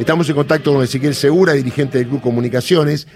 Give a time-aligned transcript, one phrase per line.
[0.00, 3.06] Estamos en contacto con Ezequiel Segura, dirigente del Club Comunicaciones,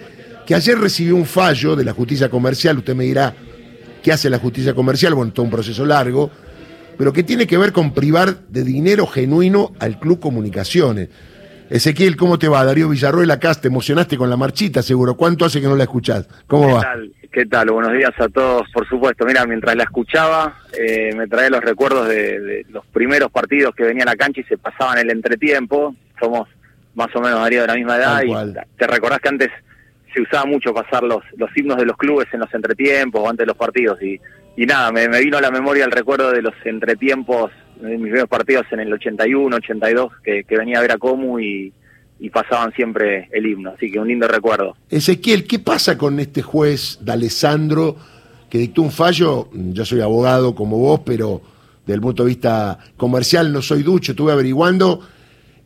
[0.47, 2.77] que ayer recibió un fallo de la justicia comercial.
[2.77, 3.35] Usted me dirá,
[4.03, 5.15] ¿qué hace la justicia comercial?
[5.15, 6.31] Bueno, todo un proceso largo,
[6.99, 11.09] pero que tiene que ver con privar de dinero genuino al Club Comunicaciones.
[11.71, 12.63] Ezequiel, ¿cómo te va?
[12.67, 15.17] Darío Villarroel acá, te emocionaste con la marchita, seguro.
[15.17, 16.29] ¿Cuánto hace que no la escuchás?
[16.47, 16.81] ¿Cómo ¿Qué va?
[16.83, 17.13] Tal?
[17.33, 17.71] ¿Qué tal?
[17.71, 19.25] Buenos días a todos, por supuesto.
[19.25, 23.85] Mira, mientras la escuchaba, eh, me trae los recuerdos de, de, los primeros partidos que
[23.85, 25.97] venía a la cancha y se pasaban el entretiempo.
[26.21, 26.47] Somos
[26.95, 28.67] más o menos Darío de la misma edad Tal y cual.
[28.77, 29.51] te recordás que antes
[30.15, 33.43] se usaba mucho pasar los, los himnos de los clubes en los entretiempos o antes
[33.45, 34.21] de los partidos y,
[34.57, 38.03] y nada, me, me vino a la memoria el recuerdo de los entretiempos de mis
[38.03, 41.73] primeros partidos en el 81, 82, que, que venía a ver a Comu y,
[42.21, 44.77] y pasaban siempre el himno, así que un lindo recuerdo.
[44.89, 47.97] Ezequiel, ¿qué pasa con este juez D'Alessandro
[48.49, 49.49] que dictó un fallo?
[49.53, 51.43] Yo soy abogado como vos, pero
[51.85, 55.01] desde el punto de vista comercial no soy ducho, estuve averiguando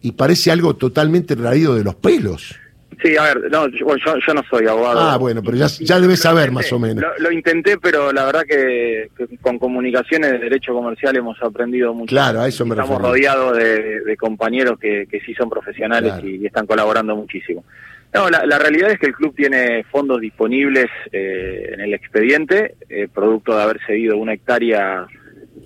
[0.03, 2.55] y parece algo totalmente raído de los pelos.
[3.03, 3.87] Sí, a ver, no, yo,
[4.35, 4.99] no soy abogado.
[5.01, 7.05] Ah, bueno, pero ya, ya debes saber intenté, más o menos.
[7.05, 11.95] Lo, lo intenté, pero la verdad que, que con comunicaciones de derecho comercial hemos aprendido
[11.95, 12.09] mucho.
[12.09, 13.35] Claro, a eso me Estamos refería.
[13.35, 16.27] rodeados de, de compañeros que, que sí son profesionales Claro.
[16.27, 17.65] y, y están colaborando muchísimo.
[18.13, 22.75] No, la, la realidad es que el club tiene fondos disponibles eh, en el expediente,
[22.89, 25.07] eh, producto de haber cedido una hectárea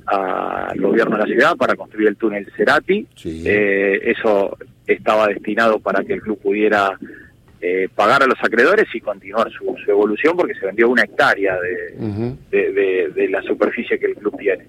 [0.07, 3.07] al gobierno de la ciudad para construir el túnel Cerati.
[3.15, 3.43] Sí.
[3.47, 6.99] Eh, eso estaba destinado para que el club pudiera
[7.61, 11.57] eh, pagar a los acreedores y continuar su, su evolución porque se vendió una hectárea
[11.61, 11.95] de,
[12.51, 14.65] de, de- de la superficie que el club tiene.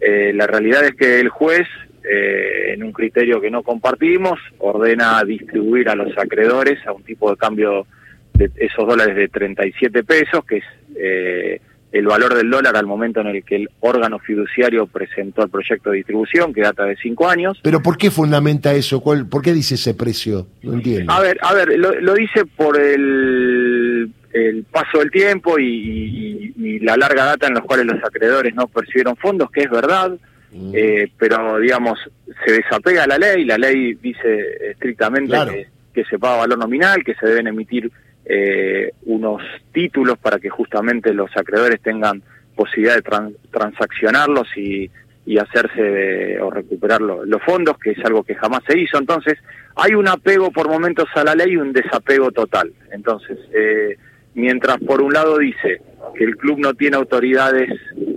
[0.00, 1.66] Eh, la realidad es que el juez,
[2.08, 7.36] en un criterio que no compartimos, ordena distribuir a los acreedores a un tipo de
[7.36, 7.86] cambio
[8.34, 10.64] de esos dólares de 37 pesos, que es
[10.96, 11.60] eh,
[11.98, 15.90] el valor del dólar al momento en el que el órgano fiduciario presentó el proyecto
[15.90, 17.58] de distribución, que data de cinco años.
[17.62, 19.00] Pero ¿por qué fundamenta eso?
[19.00, 20.46] ¿Cuál, ¿Por qué dice ese precio?
[20.62, 21.12] No entiendo.
[21.12, 26.54] A ver, a ver, lo, lo dice por el, el paso del tiempo y, y-
[26.58, 30.12] y la larga data en los cuales los acreedores no percibieron fondos, que es verdad,
[30.52, 30.72] Mm.
[30.74, 31.98] eh, pero digamos,
[32.46, 35.52] se desapega a la ley, la ley dice estrictamente Claro.
[35.52, 37.90] que, que se paga valor nominal, que se deben emitir
[38.28, 39.40] eh, unos
[39.72, 42.22] títulos para que justamente los acreedores tengan
[42.54, 44.90] posibilidad de tran- transaccionarlos y,
[45.26, 48.98] y hacerse de- o recuperar lo- los fondos, que es algo que jamás se hizo.
[48.98, 49.34] Entonces,
[49.76, 52.72] hay un apego por momentos a la ley y un desapego total.
[52.92, 53.96] Entonces, eh,
[54.34, 55.80] mientras por un lado dice
[56.16, 57.68] que el club no tiene autoridades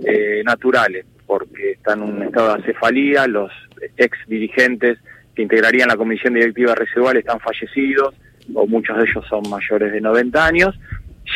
[0.06, 3.52] eh, naturales porque está en un estado de acefalía, los
[3.96, 4.98] ex dirigentes
[5.34, 8.14] que integrarían la comisión directiva residual están fallecidos
[8.54, 10.78] o muchos de ellos son mayores de 90 años,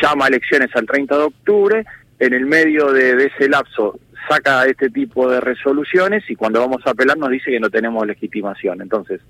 [0.01, 1.85] llama a elecciones al 30 de octubre,
[2.19, 3.99] en el medio de, de ese lapso
[4.29, 8.05] saca este tipo de resoluciones y cuando vamos a apelar nos dice que no tenemos
[8.07, 8.81] legitimación.
[8.81, 9.21] Entonces,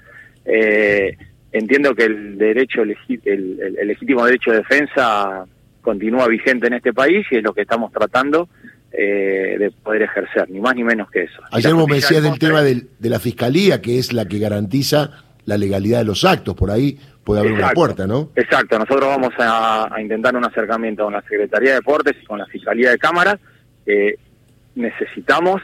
[0.46, 1.18] eh,
[1.52, 5.46] entiendo que el derecho el, el- el legítimo derecho de defensa
[5.82, 8.48] continúa vigente en este país y es lo que estamos tratando
[8.98, 11.42] eh, de poder ejercer, ni más ni menos que eso.
[11.52, 15.24] Ayer vos me decías del tema del- de la fiscalía, que es la que garantiza
[15.46, 16.56] la legalidad de los actos.
[16.56, 17.76] Por ahí puede haber una Exacto.
[17.82, 18.30] puerta, ¿no?
[18.36, 22.40] Exacto, nosotros vamos a, a intentar un acercamiento con la Secretaría de Deportes y con
[22.40, 23.38] la Fiscalía de Cámaras.
[23.86, 24.16] Eh,
[24.76, 25.62] necesitamos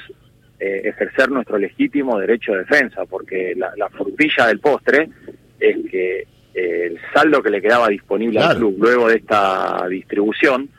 [0.60, 5.10] eh, ejercer nuestro legítimo derecho de defensa, porque la, la frutilla del postre
[5.60, 6.20] es que
[6.54, 8.52] eh, el saldo que le quedaba disponible Claro.
[8.52, 10.70] al club luego de esta distribución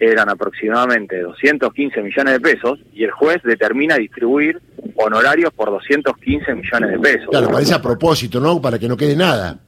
[0.00, 4.60] eran aproximadamente 215 millones de pesos y el juez determina distribuir
[4.94, 8.60] honorarios por 215 millones de pesos Claro, parece a propósito, ¿no?
[8.62, 9.58] Para que no quede nada.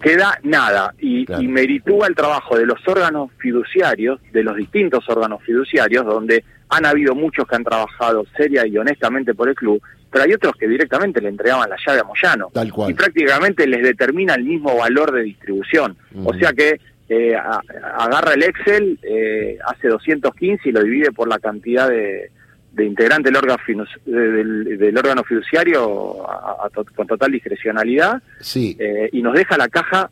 [0.00, 1.42] Queda nada y, Claro.
[1.42, 6.84] y meritúa el trabajo de los órganos fiduciarios, de los distintos órganos fiduciarios, donde han
[6.86, 10.68] habido muchos que han trabajado seria y honestamente por el club, pero hay otros que
[10.68, 12.90] directamente le entregaban la llave a Moyano Tal cual.
[12.90, 15.96] y prácticamente les determina el mismo valor de distribución.
[16.24, 16.80] O sea que
[17.10, 17.60] eh, a-
[17.98, 22.30] agarra el Excel, eh, hace 215 y lo divide por la cantidad de,
[22.72, 28.22] de integrantes del órgano, finus- del, del órgano fiduciario a- a to- con total discrecionalidad
[28.40, 28.76] Sí.
[28.78, 30.10] eh, y nos deja la caja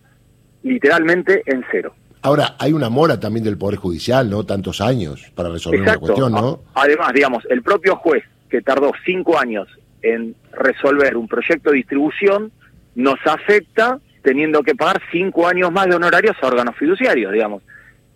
[0.62, 1.94] literalmente en cero.
[2.22, 4.44] Ahora, hay una mora también del Poder Judicial, ¿no?
[4.44, 6.60] Tantos años para resolver una cuestión, ¿no?
[6.74, 9.68] Además, digamos, el propio juez que tardó cinco años
[10.02, 12.50] en resolver un proyecto de distribución
[12.96, 17.62] nos afecta teniendo que pagar cinco años más de honorarios a órganos fiduciarios, digamos.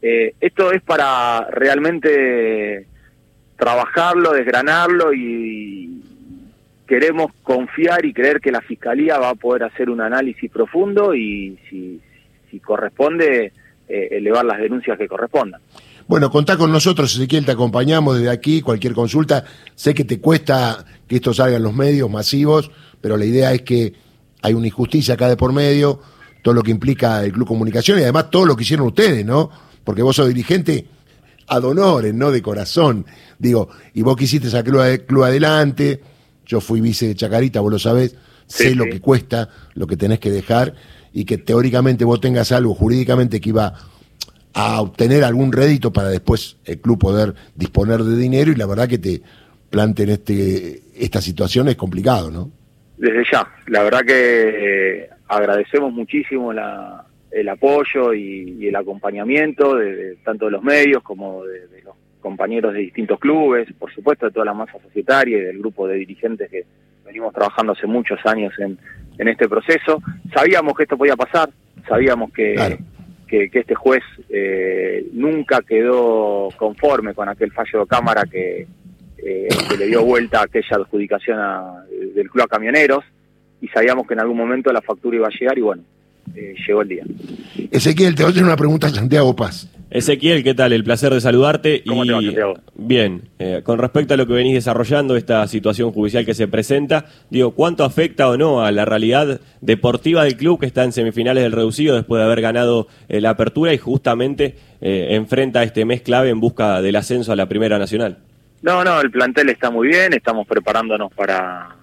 [0.02, 2.86] Eh, esto es para realmente
[3.60, 6.02] trabajarlo, desgranarlo y
[6.88, 11.58] queremos confiar y creer que la Fiscalía va a poder hacer un análisis profundo y
[11.68, 12.00] si,
[12.60, 13.52] corresponde
[13.88, 15.60] eh, elevar las denuncias que correspondan.
[16.08, 19.44] Bueno, contá con nosotros, Ezequiel, te acompañamos desde aquí, cualquier consulta.
[19.74, 22.70] Sé que te cuesta que esto salga en los medios masivos,
[23.00, 23.92] pero la idea es que
[24.42, 26.00] hay una injusticia acá de por medio,
[26.42, 29.50] todo lo que implica el Club Comunicación y además todo lo que hicieron ustedes, ¿no?
[29.84, 30.86] Porque vos sos dirigente
[31.50, 33.04] ad honores, no de corazón.
[33.38, 36.00] Digo, y vos quisiste esa club, club adelante,
[36.46, 38.16] yo fui vice de Chacarita, vos lo sabés,
[38.46, 40.74] sé lo que cuesta, lo que tenés que dejar,
[41.12, 43.74] y que teóricamente vos tengas algo jurídicamente que iba
[44.54, 48.88] a obtener algún rédito para después el club poder disponer de dinero, y la verdad
[48.88, 49.20] que te
[49.70, 52.50] planteen este, esta situación es complicado, ¿no?
[52.96, 60.16] Desde ya, la verdad que eh, agradecemos muchísimo la, el apoyo y, el acompañamiento de,
[60.24, 64.46] tanto de los medios como de, los compañeros de distintos clubes, por supuesto de toda
[64.46, 66.64] la masa societaria y del grupo de dirigentes que
[67.04, 68.78] venimos trabajando hace muchos años en,
[69.18, 70.02] en este proceso.
[70.34, 71.50] Sabíamos que esto podía pasar,
[71.88, 72.78] sabíamos que,
[73.26, 78.66] que, este juez eh, nunca quedó conforme con aquel fallo de cámara que,
[79.18, 81.38] eh, que le dio vuelta a aquella adjudicación
[82.14, 83.04] del club a camioneros
[83.60, 85.82] y sabíamos que en algún momento la factura iba a llegar y bueno,
[86.34, 87.04] eh, llegó el día.
[87.70, 89.68] Ezequiel, te voy a hacer una pregunta a Santiago Paz.
[89.90, 90.72] Ezequiel, ¿qué tal?
[90.72, 91.82] El placer de saludarte.
[91.86, 92.54] ¿Cómo te va, Santiago?
[92.76, 97.06] Bien, eh, con respecto a lo que venís desarrollando, esta situación judicial que se presenta,
[97.28, 101.42] digo, ¿cuánto afecta o no a la realidad deportiva del club que está en semifinales
[101.42, 106.30] del reducido después de haber ganado eh, la apertura y justamente enfrenta este mes clave
[106.30, 108.16] en busca del ascenso a la Primera Nacional?
[108.62, 111.76] No, no, el plantel está muy bien, estamos preparándonos para,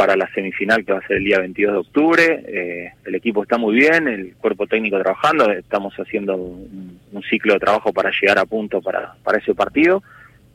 [0.00, 2.44] para la semifinal que va a ser el día 22 de octubre.
[2.48, 7.60] Eh, el equipo está muy bien, el cuerpo técnico trabajando, estamos haciendo un, ciclo de
[7.60, 10.02] trabajo para llegar a punto para, para ese partido.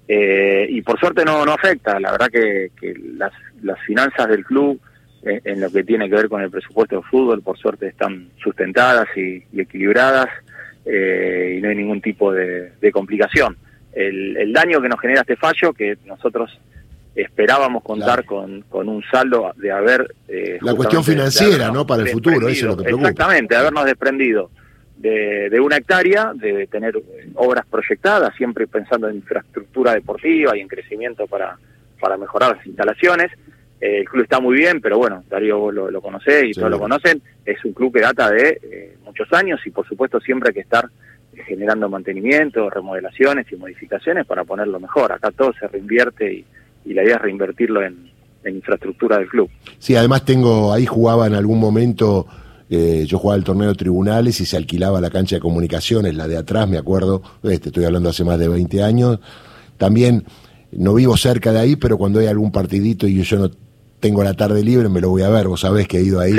[0.07, 2.71] Eh, y por suerte no, no afecta, la verdad que,
[3.19, 4.81] las, las finanzas del club
[5.23, 8.29] eh, en lo que tiene que ver con el presupuesto de fútbol, por suerte están
[8.41, 10.29] sustentadas y, equilibradas
[10.87, 13.55] y no hay ningún tipo de, complicación.
[13.93, 16.59] El daño que nos genera este fallo, que nosotros
[17.15, 20.13] esperábamos contar con, con un saldo de haber...
[20.27, 21.87] Eh, la cuestión financiera, ¿no?
[21.87, 23.09] Para el futuro, eso es lo que preocupa.
[23.09, 24.51] Exactamente, habernos desprendido
[24.97, 30.61] de, de una hectárea, de tener eh, obras proyectadas, siempre pensando en infraestructura deportiva y
[30.61, 31.57] en crecimiento para,
[31.99, 33.31] para mejorar las instalaciones.
[33.79, 36.69] Eh, el club está muy bien, pero bueno, Darío vos lo, lo conocés y todos
[36.69, 40.53] lo conocen, es un club que data de muchos años y por supuesto siempre hay
[40.53, 40.89] que estar
[41.45, 45.11] generando mantenimiento, remodelaciones y modificaciones para ponerlo mejor.
[45.11, 46.45] Acá todo se reinvierte y
[46.85, 48.13] y la idea es reinvertirlo en,
[48.47, 49.49] infraestructura del club.
[49.79, 52.27] Sí, además tengo, ahí jugaba en algún momento,
[52.69, 56.27] eh, yo jugaba el torneo de tribunales y se alquilaba la cancha de comunicaciones, la
[56.27, 59.19] de atrás, me acuerdo, este, estoy hablando hace más de 20 años.
[59.77, 60.25] También
[60.71, 63.49] no vivo cerca de ahí, pero cuando hay algún partidito y yo no
[63.99, 66.37] tengo la tarde libre, me lo voy a ver, vos sabés que he ido ahí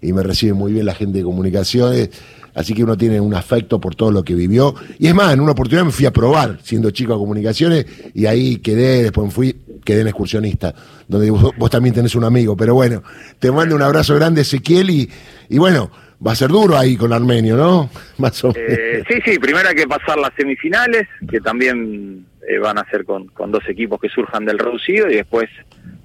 [0.00, 2.10] y me recibe muy bien la gente de comunicaciones.
[2.54, 4.74] Así que uno tiene un afecto por todo lo que vivió.
[4.98, 8.26] Y es más, en una oportunidad me fui a probar, siendo chico a comunicaciones, y
[8.26, 9.56] ahí quedé, después fui,
[9.88, 10.74] quedé en excursionista,
[11.06, 12.56] donde vos, también tenés un amigo.
[12.56, 13.02] Pero bueno,
[13.38, 15.10] te mando un abrazo grande, Ezequiel, y,
[15.48, 15.90] y bueno,
[16.24, 17.88] va a ser duro ahí con Armenio, ¿no?
[18.18, 22.78] Más o eh, sí, sí, primero hay que pasar las semifinales, que también eh, van
[22.78, 25.48] a ser con, con, dos equipos que surjan del reducido, y después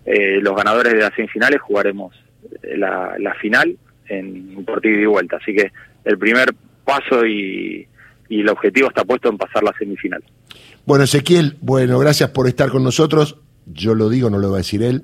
[0.05, 2.15] eh, los ganadores de las semifinales jugaremos
[2.63, 3.77] la, la final
[4.07, 5.37] en un partido y vuelta.
[5.41, 5.71] Así que
[6.05, 6.53] el primer
[6.85, 7.87] paso y,
[8.29, 10.23] el objetivo está puesto en pasar la semifinal.
[10.85, 13.37] Bueno, Ezequiel, bueno, gracias por estar con nosotros.
[13.65, 15.03] Yo lo digo, no lo va a decir él.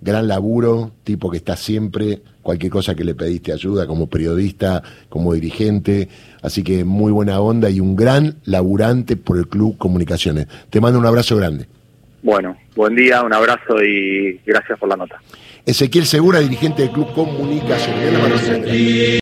[0.00, 5.34] Gran laburo, tipo que está siempre, cualquier cosa que le pediste ayuda como periodista, como
[5.34, 6.08] dirigente.
[6.42, 10.46] Así que muy buena onda y un gran laburante por el Club Comunicaciones.
[10.70, 11.66] Te mando un abrazo grande.
[12.22, 15.20] Bueno, buen día, un abrazo y gracias por la nota.
[15.66, 18.12] Ezequiel Segura, dirigente del Club Comunicaciones.